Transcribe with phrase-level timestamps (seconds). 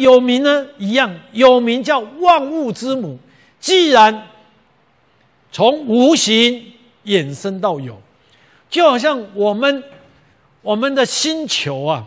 [0.00, 3.18] 有名呢一样，有名叫万物之母。
[3.60, 4.26] 既然
[5.52, 6.72] 从无形
[7.04, 8.00] 衍生到有，
[8.68, 9.82] 就好像我们
[10.62, 12.06] 我们的星球啊，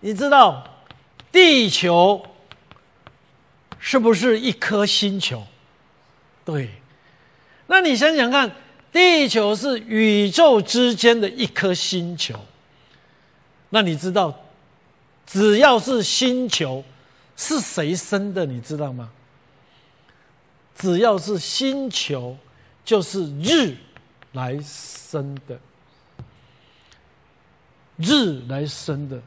[0.00, 0.64] 你知道
[1.30, 2.20] 地球
[3.78, 5.46] 是不是一颗星球？
[6.44, 6.70] 对，
[7.68, 8.50] 那你想想看，
[8.90, 12.34] 地球是宇宙之间的一颗星球，
[13.68, 14.36] 那你知道，
[15.32, 16.82] 只要是星球，
[17.36, 18.44] 是谁生的？
[18.44, 19.10] 你知道吗？
[20.74, 22.36] 只要是星球，
[22.84, 23.76] 就是日
[24.32, 25.56] 来生的，
[27.96, 29.20] 日来生的。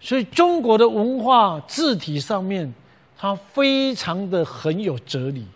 [0.00, 2.70] 所以中国的文化字体上面，
[3.16, 5.46] 它非常的很有哲理。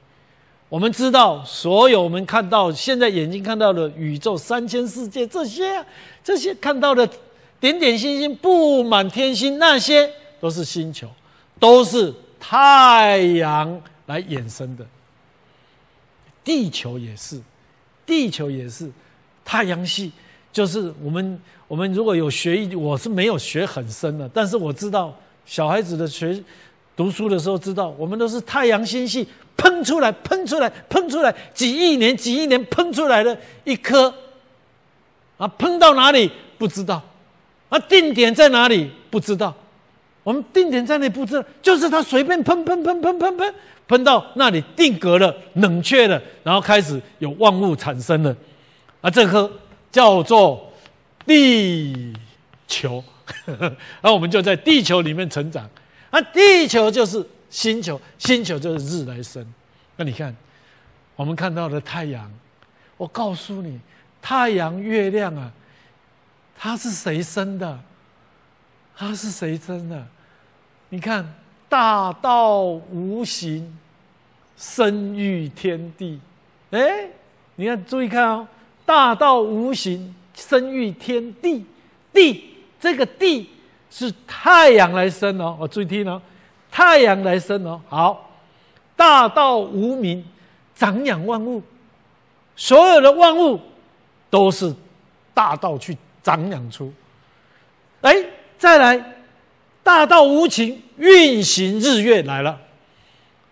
[0.71, 5.85] 我们知道，所有我们看到现在眼睛看到的宇宙三千世界这些
[6.25, 7.07] 这些看到的
[7.63, 10.11] 点点星星布满天星，那些
[10.41, 11.09] 都是星球，
[11.61, 14.85] 都是太阳来衍生的。
[16.43, 17.41] 地球也是，
[18.05, 18.91] 地球也是，
[19.45, 20.11] 太阳系
[20.53, 26.43] 就是我们我们如果有学，我是没有学很深的，但是我知道小孩子的学
[26.97, 29.25] 读书的时候知道，我们都是太阳星系
[29.57, 34.13] 喷出来、喷出来、喷出来，几亿年、几亿年喷出来的一颗，
[35.37, 37.01] 啊，喷到哪里不知道，
[37.73, 39.57] 啊，定点在哪里不知道，
[40.23, 43.55] 我们定点在哪里不知道，就是它随便喷喷喷喷喷喷。
[43.89, 48.35] 喷到那里定格了，冷却了，然后开始有万物产生了，
[49.03, 49.51] 啊，这颗
[49.91, 50.73] 叫做
[51.27, 52.15] 地
[52.67, 53.05] 球，
[53.45, 55.69] 然后我们就在地球里面成长，
[56.11, 59.45] 啊，地球就是星球，星球就是日来生。
[59.97, 60.35] 那你看，
[61.15, 62.33] 我们看到的太阳，
[62.97, 63.79] 我告诉你，
[64.23, 65.53] 太阳、月亮啊，
[66.59, 67.79] 它是谁生的？
[68.97, 70.07] 它是谁生的？
[70.89, 71.35] 你看。
[71.69, 73.79] 大道无形，
[74.59, 76.21] 生育天地。
[76.71, 77.09] 哎，
[77.55, 78.47] 你看，注意看哦，
[78.85, 81.65] 大道无形，生育天地。
[82.13, 83.49] 地这个地
[83.89, 86.21] 是太阳来生哦，我注意听哦，
[86.71, 87.81] 太阳来生哦。
[87.89, 88.31] 好，
[88.95, 90.23] 大道无名，
[90.75, 91.63] 长养万物，
[92.55, 93.59] 所有的万物
[94.29, 94.75] 都是
[95.33, 96.93] 大道去长养出。
[98.03, 98.15] 哎，
[98.59, 99.05] 再来。
[99.85, 102.57] 大道无情，运行日月来了，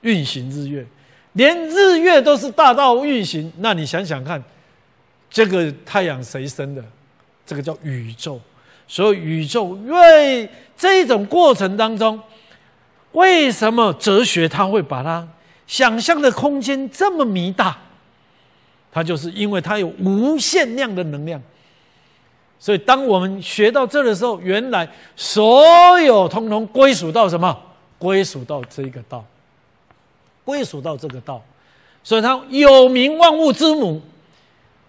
[0.03, 0.87] 运行日月，
[1.33, 3.53] 连日月都是大道运行。
[3.59, 4.41] 那你想想看，
[5.29, 6.85] 这个太阳谁生的？
[7.45, 8.41] 这个叫宇宙。
[8.87, 12.21] 所以宇宙为这种过程当中，
[13.11, 15.27] 为什么哲学它会把它
[15.67, 17.77] 想象的空间这么弥大？
[18.93, 21.43] 它就是因为它有无限量的能量。
[22.63, 27.59] 所以，当我们学到这的时候，原来所有通通归属到什么？
[27.99, 29.25] 归属到这个道，
[30.45, 31.43] 归属到这个道。
[32.05, 34.03] 所以，它有名万物之母。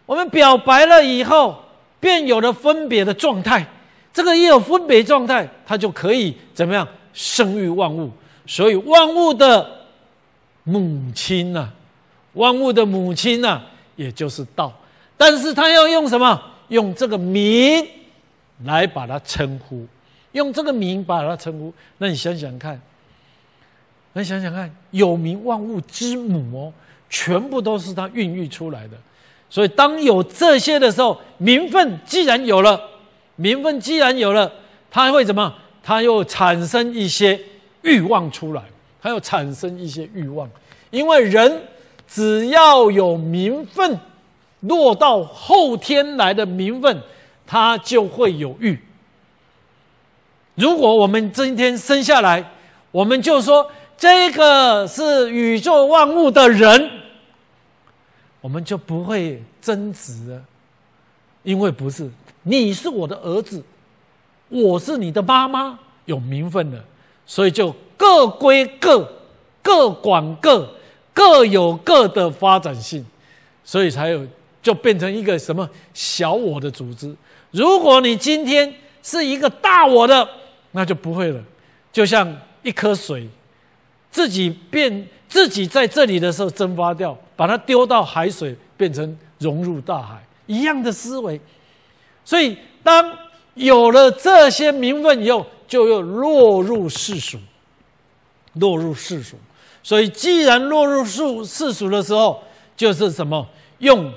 [0.06, 1.64] 我们表白了以后，
[2.02, 3.66] 便有了分别的状态。
[4.14, 8.12] 这个也有分别状态，它就可以怎么样生育万物？
[8.46, 9.86] 所以，万物的
[10.66, 11.70] 母亲呐，
[12.34, 13.62] 万物的母亲呐，
[13.96, 14.74] 也就是道。
[15.16, 16.50] 但是，它要用什么？
[16.72, 17.86] 用这个名
[18.64, 19.86] 来把它称呼，
[20.32, 22.82] 用这个名把它称呼，那你想想看，
[24.14, 26.74] 你想想看，有名万物之母哦，
[27.10, 28.96] 全部都是它孕育出来的。
[29.50, 32.81] 所以当有这些的时候，名分既然有了，
[33.36, 34.50] 名分既然有了，
[34.90, 35.54] 它会怎么？
[35.84, 37.38] 它又产生一些
[37.81, 38.64] 欲望出来，
[39.02, 40.50] 它又产生一些欲望，
[40.90, 41.64] 因为人
[42.08, 44.00] 只要有名分。
[44.62, 47.02] 落到后天来的名分，
[47.48, 48.80] 他就会有欲。
[50.54, 52.52] 如果我们今天生下来，
[52.92, 56.90] 我们就说这个是宇宙万物的人，
[58.40, 60.44] 我们就不会争执了，
[61.42, 62.07] 因为不是
[62.44, 63.64] 你是我的儿子，
[64.50, 66.84] 我是你的妈妈，有名分的，
[67.25, 69.12] 所以就各归各，
[69.64, 70.72] 各管各，
[71.14, 73.04] 各有各的发展性，
[73.64, 74.28] 所以才有。
[74.62, 77.13] 就变成一个什么小我的组织。
[77.52, 78.74] 如果你今天
[79.04, 80.28] 是一个大我的，
[80.72, 81.44] 那就不会了。
[81.92, 83.28] 就像一颗水，
[84.12, 91.40] 自己变自己在这里的时候蒸发掉，把它丢到海水，变成融入大海一样的思维。
[92.24, 93.18] 所以，当
[93.56, 97.38] 有了这些名分以后，就又落入世俗，
[98.54, 99.36] 落入世俗。
[99.84, 102.42] 所以，既然落入世世俗的时候，
[102.78, 103.46] 就是什么
[103.80, 104.10] 用。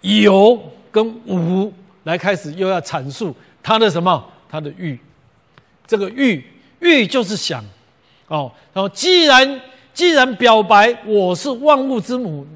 [0.00, 0.58] 有
[0.90, 1.72] 跟无
[2.04, 4.24] 来开始，又要阐述他的什么？
[4.50, 4.98] 他的欲，
[5.86, 6.42] 这个欲
[6.80, 7.62] 欲就是想，
[8.28, 9.60] 哦，然后既然
[9.92, 12.46] 既然表白我是万物之母，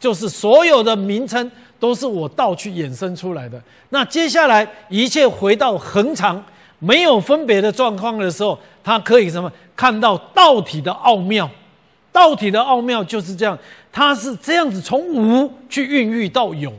[0.00, 3.60] 就是所有的名称都是我道去衍生出来的。
[3.90, 6.42] 那接下来一切回到恒常
[6.78, 11.50] 没有分别的状况的时候，他可以什么看到道体的奥妙？
[12.10, 13.58] 道体的奥妙就是这样，
[13.90, 16.72] 它是这样子从无去孕育到有。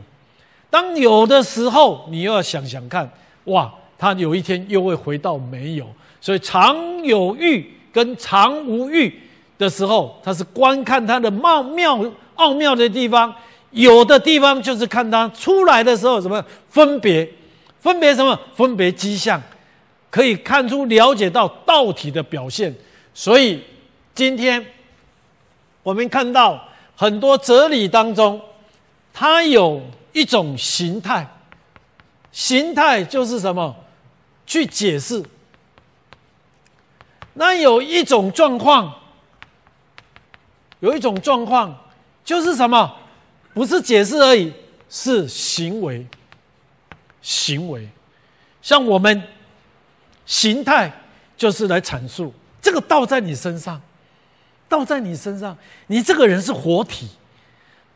[0.74, 3.08] 当有的时候，你又要想想看，
[3.44, 5.86] 哇，它有一天又会回到没有。
[6.20, 9.20] 所以常有欲跟常无欲
[9.56, 12.04] 的时候，它是观看它的妙妙
[12.34, 13.32] 奥妙的地方；
[13.70, 17.24] 有的地方就是看它出来的时候什么分别，
[17.78, 19.40] 分别什么分别迹象，
[20.10, 22.74] 可以看出了解到道体的表现。
[23.14, 23.62] 所以
[24.12, 24.66] 今天
[25.84, 26.60] 我们看到
[26.96, 28.40] 很多哲理当中，
[29.12, 29.80] 它有
[30.14, 31.28] 一种形态，
[32.32, 33.76] 形态就是什么
[34.46, 35.22] 去解释。
[37.34, 38.94] 那有一种状况，
[40.80, 41.76] 有一种状况，
[42.24, 42.96] 就是什么？
[43.52, 44.52] 不是解释而已，
[44.88, 46.06] 是行为。
[47.20, 47.88] 行为，
[48.60, 49.22] 像我们
[50.26, 50.92] 形态，
[51.36, 53.80] 就是来阐述这个道在你身上，
[54.68, 55.56] 道在你身上，
[55.86, 57.06] 你这个人是活体；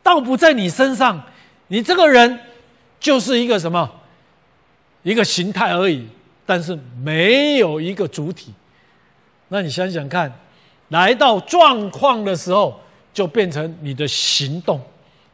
[0.01, 1.23] 道不在你身上，
[1.69, 2.39] 你这个人
[2.99, 3.89] 就是一个什么？
[5.01, 6.05] 一个形态而已，
[6.45, 8.53] 但是没有一个主体。
[9.47, 10.31] 那你想想看，
[10.89, 12.79] 来到状况的时候，
[13.13, 14.79] 就变成你的行动，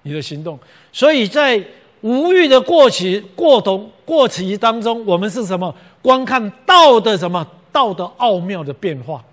[0.03, 0.57] 你的行动。
[0.93, 1.61] 所以在
[2.01, 5.73] 无欲的过期、过冬、过期当中，我们是什么？
[6.01, 7.45] 观看道的什么？
[7.71, 9.23] 道的奥妙的变化。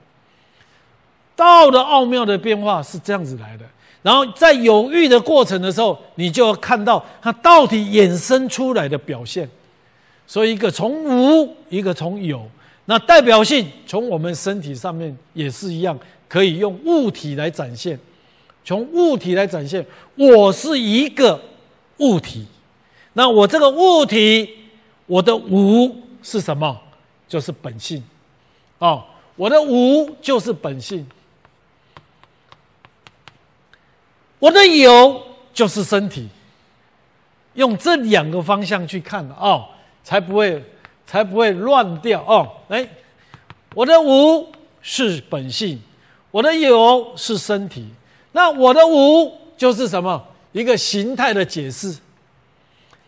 [1.37, 3.65] 道的奥妙的变化是这样子来的。
[4.03, 9.49] 然后在有欲的过程的时候，你就要看到它到底衍生出来的表现。
[10.27, 12.45] 所以一个从无，一个从有。
[12.87, 15.97] 那代表性从我们身体上面也是一样，
[16.29, 17.99] 可以用物体来展现，
[18.65, 19.85] 从物体来展现，
[20.17, 21.41] 我是一个
[21.99, 22.45] 物体。
[23.13, 24.49] 那我这个物体，
[25.07, 26.77] 我的无是什么？
[27.29, 28.03] 就是本性。
[28.79, 29.05] 哦，
[29.37, 31.07] 我的无就是本性，
[34.43, 35.23] 我的有
[35.55, 36.29] 就是身体。
[37.55, 39.69] 用这两个方向去看哦，
[40.03, 40.61] 才不会。
[41.05, 42.49] 才不会乱掉哦！
[42.69, 42.89] 哎，
[43.75, 44.51] 我的无
[44.81, 45.79] 是本性，
[46.31, 47.87] 我的有是身体。
[48.31, 50.25] 那我的无就是什么？
[50.53, 51.95] 一个形态的解释。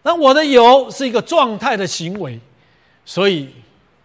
[0.03, 2.39] 那我的有是一个状态的行为。
[3.07, 3.49] 所以，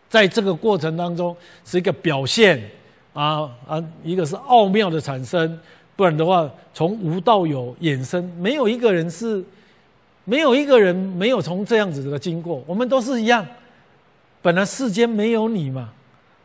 [0.07, 1.35] 在这个过程当中，
[1.65, 2.71] 是一个表现
[3.11, 5.59] 啊啊，一个是奥妙的产生。
[5.99, 9.43] 不然的话，从无到有衍生，没有一个人是，
[10.23, 12.63] 没有一个人没有从这样子的经过。
[12.65, 13.45] 我们都是一样。
[14.41, 15.89] 本来世间没有你嘛，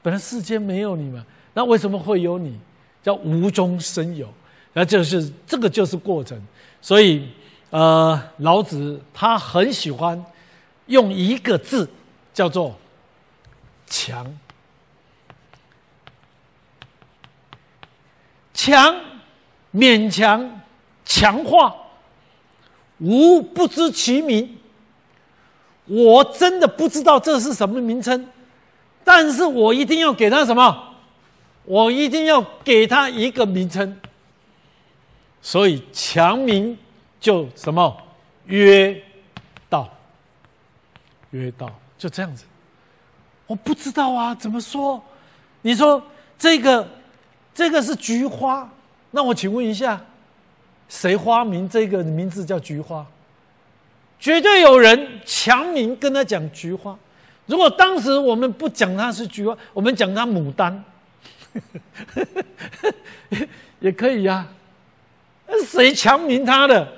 [0.02, 2.58] 本来世间没有你嘛，那为什么会有你？
[3.00, 4.28] 叫无中生有，
[4.72, 6.36] 那就是这个就是过程。
[6.82, 7.28] 所以，
[7.70, 10.20] 呃，老子他很喜欢
[10.86, 11.88] 用一个字
[12.32, 12.76] 叫做
[13.86, 14.36] “强”，
[18.52, 18.96] 强，
[19.74, 20.60] 勉强，
[21.04, 21.74] 强化，
[22.98, 24.56] 无不知其名。
[25.86, 28.26] 我真的不知道这是什么名称，
[29.02, 30.94] 但是我一定要给他什么？
[31.64, 33.98] 我一定要给他一个名称。
[35.42, 36.78] 所以强名
[37.20, 37.94] 就什么？
[38.46, 39.02] 曰
[39.68, 39.90] 道。
[41.30, 42.44] 曰道，就这样子。
[43.46, 45.02] 我不知道啊，怎么说？
[45.62, 46.02] 你说
[46.38, 46.88] 这个
[47.54, 48.70] 这个是菊花，
[49.14, 50.04] 那我请问一下，
[50.88, 53.06] 谁发明这个名字叫菊花？
[54.18, 56.98] 绝对有人强名跟他讲菊花。
[57.46, 60.82] 如果当时我们不讲它是菊花，我们讲它牡丹，
[63.78, 64.48] 也可以呀。
[65.64, 66.92] 谁强名他的？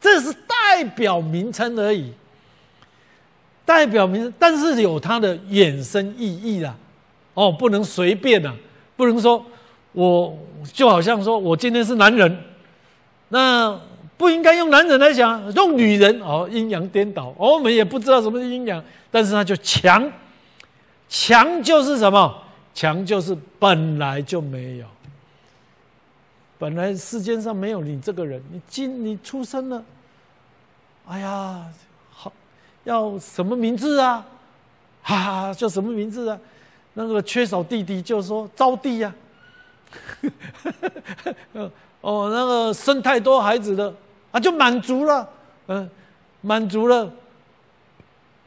[0.00, 2.12] 这是代表名称而已，
[3.64, 6.76] 代表名，但是有它的衍生意义啊。
[7.34, 8.54] 哦，不能随便啊，
[8.96, 9.44] 不能说
[9.96, 10.38] 我
[10.72, 12.38] 就好像说我今天是男人，
[13.30, 13.76] 那。
[14.18, 17.34] 不应该用男人来讲，用女人哦，阴阳颠倒。
[17.36, 20.10] 我们也不知道什么是阴阳，但是他就强，
[21.06, 22.34] 强就是什么？
[22.72, 24.86] 强就是本来就没有，
[26.58, 28.42] 本来世间上没有你这个人。
[28.50, 29.84] 你今你出生了，
[31.06, 31.66] 哎呀，
[32.10, 32.32] 好，
[32.84, 34.24] 要什么名字啊？
[35.02, 36.40] 哈，叫什么名字啊？
[36.94, 39.14] 那个缺少弟弟就说招弟呀。
[42.00, 43.94] 哦，那个生太多孩子的。
[44.32, 45.26] 啊，就满足了，
[45.68, 45.88] 嗯，
[46.42, 47.10] 满足了，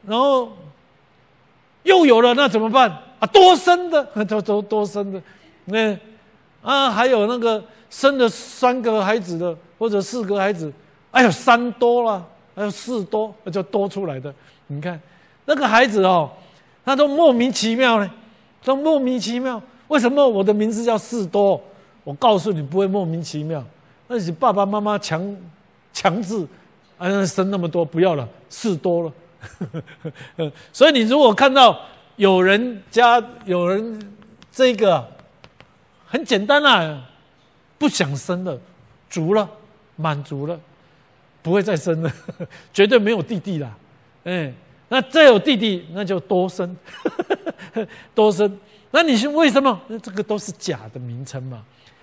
[0.06, 0.52] 然后
[1.82, 2.88] 又有了，那怎么办？
[3.18, 5.20] 啊，多生的， 多多多生的，
[5.64, 5.98] 那
[6.62, 10.72] 啊，还有那个生了三个孩子的或者四个孩子，
[11.10, 14.32] 哎呦三多了，还有四多，那就多出来的。
[14.68, 15.00] 你看
[15.46, 16.30] 那个孩子哦，
[16.84, 18.08] 他都莫名其妙呢，
[18.62, 19.60] 都莫名其妙。
[19.90, 21.60] 为什么我的名字叫四多？
[22.04, 23.62] 我告诉你不会莫名其妙，
[24.06, 25.36] 那是爸爸妈妈强
[25.92, 26.46] 强制，
[26.96, 30.52] 啊生那么多不要了，四多了。
[30.72, 31.78] 所以你如果看到
[32.16, 34.00] 有人家有人
[34.52, 35.06] 这个
[36.06, 37.02] 很简单啊，
[37.76, 38.56] 不想生了，
[39.10, 39.48] 足了，
[39.96, 40.58] 满足了，
[41.42, 42.12] 不会再生了，
[42.72, 43.76] 绝对没有弟弟了。
[44.22, 44.54] 哎，
[44.88, 46.76] 那再有弟弟，那就多生，
[48.14, 48.56] 多生。
[48.92, 49.80] 那你是为什么？
[49.88, 51.62] 那这个都是假的名称嘛？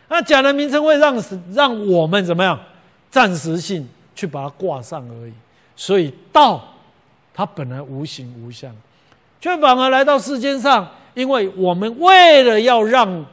[0.10, 2.58] 那假的名称会让让我们怎么样？
[3.12, 5.34] 暂时性去把它挂上而已。
[5.76, 6.64] 所以道，
[7.34, 8.74] 它本来无形无相，
[9.42, 13.26] 却反而来到世间上，因为我们为了要让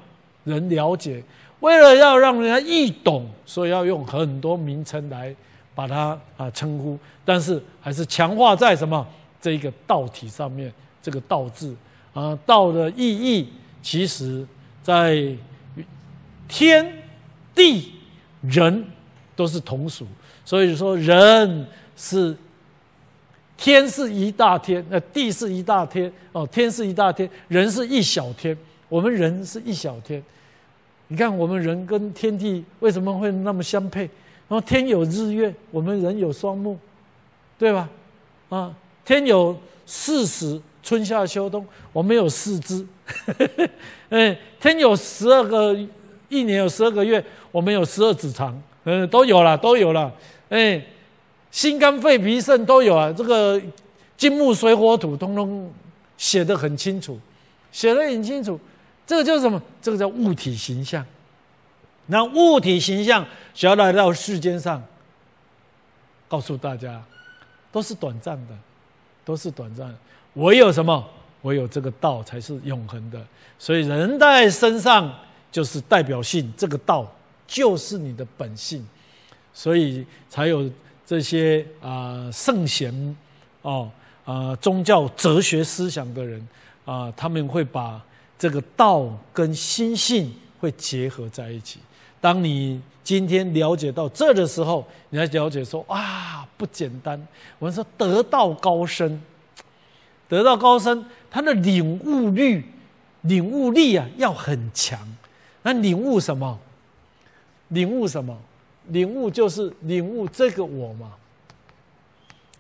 [0.43, 1.23] 人了解，
[1.61, 5.35] 为了要让人家易懂，所以要用很多名称来
[5.75, 6.99] 把它啊称呼。
[7.25, 9.07] 但是还是强化在什么
[9.41, 11.75] 这一个道体上面，这个道字。
[12.15, 13.49] 啊，道的意义，
[13.83, 14.47] 其实
[14.85, 15.37] 在
[16.47, 17.03] 天
[17.53, 17.93] 地
[18.41, 18.85] 人
[19.35, 20.07] 都是同属，
[20.45, 21.67] 所以说人
[21.97, 22.37] 是
[23.57, 28.57] 天是一大天，那地是一大天哦，天是一大天，人是一小天，
[28.89, 30.23] 我们人是一小天。
[31.09, 34.03] 你看我们人跟天地为什么会那么相配？
[34.49, 36.79] 然后天有日月，我们人有双目，
[37.59, 37.89] 对吧？
[38.51, 38.73] 啊，
[39.05, 40.63] 天有四时。
[40.85, 42.87] 春夏秋冬，我们有四肢，
[44.11, 45.75] 哎， 天有十二个，
[46.29, 50.13] 一年有十二个月，我们有十二指肠，嗯，都有了，都有了，
[50.51, 50.85] 哎，
[51.51, 53.61] 心肝肺脾肾都有啊，这个
[54.19, 55.73] 金木水火土通通
[56.19, 57.19] 写的很清楚，
[57.73, 58.61] 写的很清楚，
[59.07, 59.61] 这个叫什么？
[59.81, 61.05] 这个叫物体形象。
[62.07, 64.83] 那物体形象想要来到世间上，
[66.29, 67.03] 告诉大家，
[67.73, 68.55] 都是短暂的，
[69.25, 69.97] 都是短暂。
[70.35, 71.05] 唯有什么？
[71.43, 73.23] 唯有这个道才是永恒的。
[73.59, 75.15] 所以人在身上
[75.53, 77.07] 就是代表性，这个道
[77.47, 78.87] 就是你的本性，
[79.53, 80.69] 所以才有
[81.07, 83.17] 这些啊圣贤
[83.61, 83.91] 哦
[84.25, 86.49] 啊宗教哲学思想的人
[86.87, 88.03] 啊，他们会把
[88.39, 91.79] 这个道跟心性会结合在一起。
[92.23, 97.21] 当你今天了解到这的时候，你才了解说啊不简单。
[97.59, 99.23] 我们说得道高深。
[100.29, 102.65] 得到高深，他的领悟率、
[103.23, 104.99] 领悟力啊，要很强。
[105.63, 106.59] 那领悟什么？
[107.69, 108.37] 领悟什么？
[108.89, 111.13] 领悟就是领悟这个我嘛。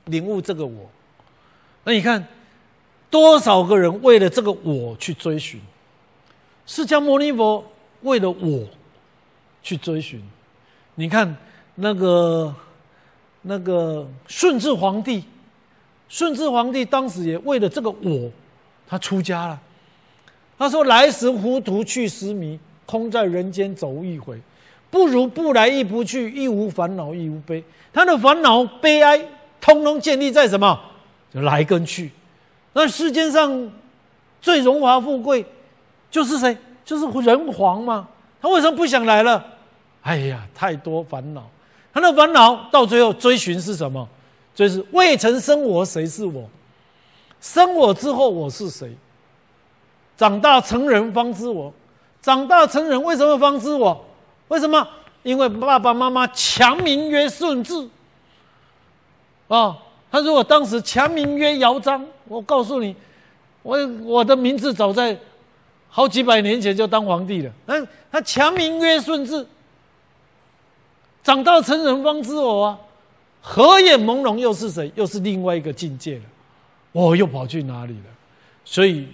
[0.06, 0.90] 领悟这个我，
[1.84, 2.26] 那你看
[3.08, 5.60] 多少个人为了这个我去追寻？
[6.66, 7.64] 释迦牟尼佛
[8.02, 8.68] 为了我
[9.62, 10.22] 去追寻。
[10.96, 11.34] 你看
[11.76, 12.54] 那个
[13.42, 15.24] 那个顺治皇帝。
[16.14, 18.30] 顺治皇帝当时也为了这个我，
[18.86, 19.60] 他出家了。
[20.56, 22.56] 他说：“来时糊涂，去时迷，
[22.86, 24.40] 空在人间走一回，
[24.92, 29.20] 不如不来亦不去，亦无烦恼亦无悲。”他的烦恼悲哀，
[29.60, 30.80] 通通建立在什么？
[31.34, 32.12] 就来跟去。
[32.74, 33.68] 那世间上
[34.40, 35.44] 最荣华富贵，
[36.12, 36.56] 就是谁？
[36.84, 38.06] 就是人皇嘛。
[38.40, 39.44] 他为什么不想来了？
[40.02, 41.42] 哎呀，太多烦恼。
[41.92, 44.08] 他的烦恼到最后追寻是什么？
[44.54, 46.48] 就是未曾生我，谁是我？
[47.40, 48.96] 生我之后，我是谁？
[50.16, 51.72] 长大成人方知我。
[52.22, 54.04] 长大成人为什么方知我？
[54.48, 54.86] 为什么？
[55.24, 57.88] 因为爸爸妈妈强名曰顺治。
[59.48, 59.76] 啊，
[60.10, 62.94] 他如果当时强名曰姚章，我告诉你，
[63.62, 65.18] 我我的名字早在
[65.90, 67.52] 好几百年前就当皇帝了。
[67.66, 69.46] 嗯，他强名曰顺治。
[71.22, 72.78] 长大成人方知我啊。
[73.46, 74.90] 合眼朦胧又是谁？
[74.94, 76.22] 又是另外一个境界了。
[76.92, 78.06] 我又跑去哪里了？
[78.64, 79.06] 所以，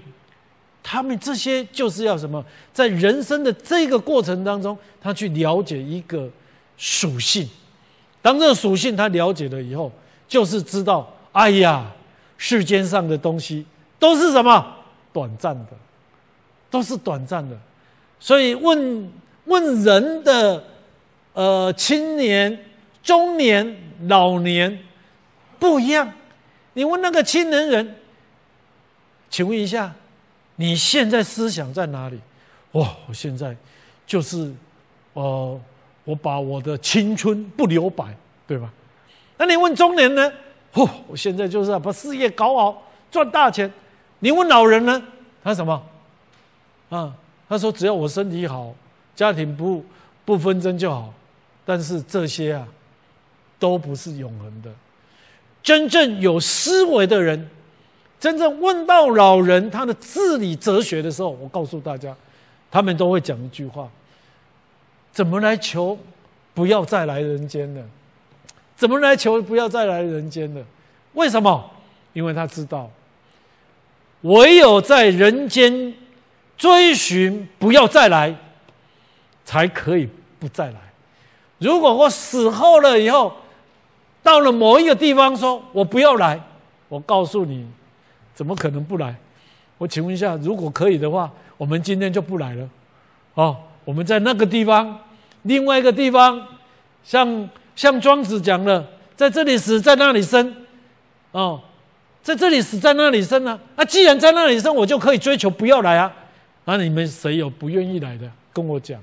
[0.84, 2.44] 他们这些就是要什么？
[2.72, 6.30] 在人生的这个过程当中，他去了解一个
[6.76, 7.48] 属性。
[8.22, 9.90] 当这个属性他了解了以后，
[10.28, 11.90] 就是知道，哎呀，
[12.38, 13.66] 世间上的东西
[13.98, 14.76] 都是什么？
[15.12, 15.72] 短暂的，
[16.70, 17.58] 都是短暂的。
[18.20, 19.10] 所以问
[19.46, 20.62] 问人的，
[21.32, 22.56] 呃，青年、
[23.02, 23.89] 中年。
[24.06, 24.78] 老年
[25.58, 26.12] 不一样，
[26.72, 27.96] 你问那个青年人，
[29.28, 29.94] 请问一下，
[30.56, 32.18] 你现在思想在哪里？
[32.72, 33.56] 哇，我现在
[34.06, 34.52] 就是，
[35.12, 35.60] 呃，
[36.04, 38.16] 我把我的青春不留白，
[38.46, 38.72] 对吧？
[39.36, 40.32] 那你问中年呢？
[40.72, 43.70] 嚯，我现在就是要把事业搞好，赚大钱。
[44.20, 45.02] 你问老人呢？
[45.42, 45.82] 他什么？
[46.90, 47.12] 啊，
[47.48, 48.72] 他说只要我身体好，
[49.16, 49.84] 家庭不
[50.24, 51.12] 不纷争就好。
[51.64, 52.68] 但是这些啊，
[53.60, 54.70] 都不是永恒的。
[55.62, 57.48] 真正有思维的人，
[58.18, 62.16] 真正问到老人他的治理哲学的时候，我告诉大家，
[62.70, 63.88] 他们都会讲一句话：
[65.12, 65.96] 怎么来求
[66.54, 67.84] 不要再来人间了？
[68.74, 70.64] 怎么来求不要再来人间了？
[71.12, 71.70] 为什么？
[72.14, 72.90] 因为他知道，
[74.22, 75.94] 唯有在人间
[76.56, 78.34] 追寻不要再来，
[79.44, 80.80] 才可以不再来。
[81.58, 83.36] 如果我死后了以后，
[84.30, 86.40] 到了某一个地方，说我不要来，
[86.88, 87.66] 我告诉你，
[88.32, 89.12] 怎么可能不来？
[89.76, 92.68] 我请问一下，如果可以的话，我们今天就不来了。
[93.34, 94.96] 哦，我们在那个地方，
[95.42, 96.40] 另外一个地方，
[97.02, 100.54] 像像庄子讲的，在这里死，在那里生。
[101.32, 101.60] 哦，
[102.22, 103.58] 在这里死，在那里生呢？
[103.74, 106.14] 啊，既然在那里生，我就可以追求不要来啊。
[106.66, 108.30] 那你们谁有不愿意来的？
[108.52, 109.02] 跟我讲，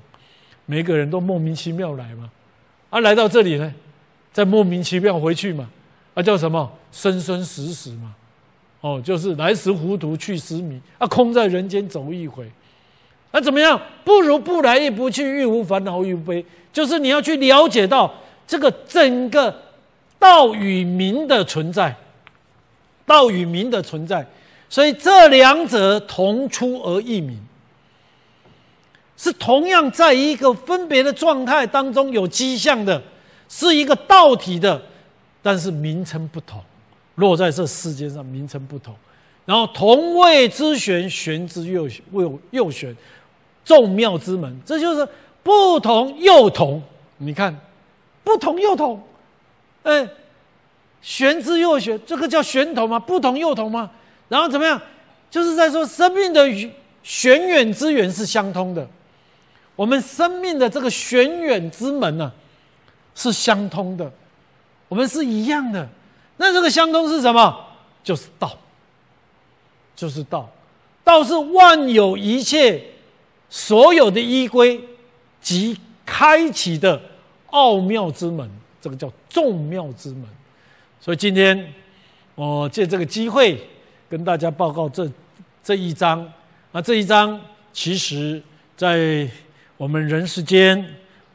[0.64, 2.30] 每个人都莫名其妙来嘛。
[2.88, 3.70] 啊，来到这里呢，
[4.32, 5.68] 再莫名其妙回去嘛，
[6.14, 6.70] 啊，叫什么？
[6.90, 8.14] 生生死死嘛，
[8.80, 10.80] 哦，就是来时糊涂去时迷。
[10.98, 12.50] 啊，空在人间走一回，
[13.32, 13.80] 那怎么样？
[14.04, 16.44] 不如不来亦不去，欲无烦恼欲无悲。
[16.72, 18.14] 就是你要去了解到
[18.46, 19.54] 这个整个
[20.18, 21.94] 道与名的存在，
[23.04, 24.26] 道与名的存在，
[24.68, 27.38] 所以这两者同出而异名。
[29.16, 33.02] 是同样在一个分别的状态当中有迹象的，
[33.48, 34.80] 是一个道体的，
[35.42, 36.60] 但是名称不同，
[37.14, 38.94] 落在这世界上名称不同，
[39.44, 42.94] 然后同谓之玄，玄之又又又玄，
[43.64, 45.08] 众妙之门，这就是
[45.42, 46.82] 不同又同。
[47.16, 47.58] 你看，
[48.22, 49.02] 不同又同，
[49.82, 50.06] 哎，
[51.00, 52.98] 玄之又玄，这个叫玄同吗？
[52.98, 53.90] 不同又同吗？
[54.28, 54.80] 然后怎么样？
[55.30, 56.46] 就是在说生命的
[57.02, 58.86] 玄远之源是相通的。
[59.76, 62.32] 我们生命的这个玄远之门呢，
[63.18, 64.08] 是相通的，
[64.86, 65.88] 我们是一样的。
[66.36, 67.66] 那这个相通是什么？
[68.04, 68.56] 就是道，
[69.96, 70.48] 就是道。
[71.02, 72.80] 道是万有一切
[73.50, 74.80] 所有的依归
[75.40, 75.76] 及
[76.06, 77.00] 开启的
[77.50, 78.48] 奥妙之门，
[78.80, 80.24] 这个叫众妙之门。
[81.00, 81.72] 所以今天
[82.36, 83.66] 我借这个机会
[84.08, 85.10] 跟大家报告这
[85.64, 86.24] 这一章
[86.70, 87.40] 啊，这一章
[87.72, 88.40] 其实
[88.76, 89.28] 在。
[89.78, 90.84] 我们人世间，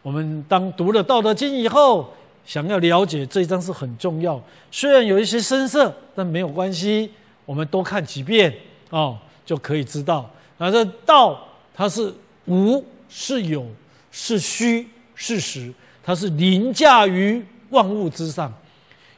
[0.03, 2.13] 我们当读了《道德经》以后，
[2.45, 4.39] 想要了解这一章是很重要。
[4.69, 7.09] 虽然有一些深涩，但没有关系，
[7.45, 8.53] 我们多看几遍
[8.89, 10.29] 哦，就可以知道。
[10.57, 11.41] 那这道，
[11.73, 12.13] 它是
[12.45, 13.65] 无是有，
[14.11, 14.85] 是虚
[15.15, 18.53] 是实，它是凌驾于万物之上，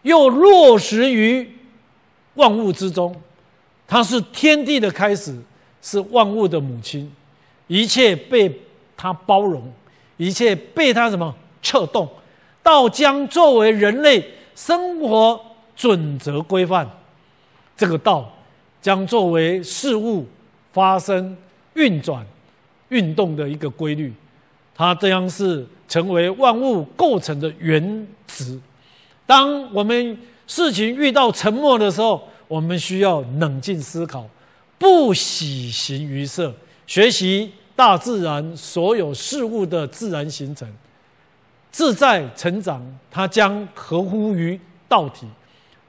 [0.03, 1.51] 又落实于
[2.35, 3.15] 万物之中。
[3.87, 5.35] 它是天地的开始，
[5.81, 7.11] 是万物的母亲，
[7.67, 8.61] 一切被。
[8.97, 9.61] 它包容
[10.17, 12.09] 一切，被它什么策动，
[12.63, 14.23] 道将作为人类
[14.55, 15.39] 生活
[15.75, 16.89] 准则规范。
[17.75, 18.33] 这个道
[18.81, 20.25] 将作为事物
[20.71, 21.35] 发生、
[21.73, 22.25] 运转、
[22.89, 24.13] 运动的一个规律。
[24.73, 28.59] 它这样是成为万物构成的原子。
[29.25, 34.27] 当我们事情遇到沉默的时候，我们需要冷静思考，
[34.77, 36.53] 不喜形于色，
[36.87, 37.51] 学习。
[37.75, 40.67] 大自然所有事物的自然形成，
[41.71, 45.27] 自在成长，它将合乎于道体。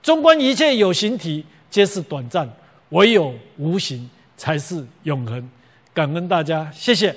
[0.02, 2.48] 纵观一切有形体，皆是短暂，
[2.90, 5.48] 唯有无形才是永恒。
[5.94, 7.14] 感恩大家，谢谢。